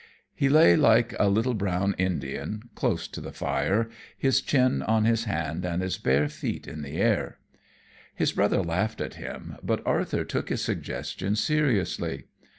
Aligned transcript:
He 0.33 0.49
lay 0.49 0.75
like 0.75 1.13
a 1.19 1.29
little 1.29 1.53
brown 1.53 1.93
Indian, 1.95 2.63
close 2.73 3.07
to 3.09 3.21
the 3.21 3.31
fire, 3.31 3.87
his 4.17 4.41
chin 4.41 4.81
on 4.81 5.05
his 5.05 5.25
hand 5.25 5.63
and 5.63 5.83
his 5.83 5.99
bare 5.99 6.27
feet 6.27 6.67
in 6.67 6.81
the 6.81 6.97
air. 6.97 7.37
His 8.15 8.31
brother 8.31 8.63
laughed 8.63 8.99
at 8.99 9.13
him, 9.21 9.57
but 9.61 9.85
Arthur 9.85 10.23
took 10.23 10.49
his 10.49 10.63
suggestion 10.63 11.35
seriously. 11.35 12.23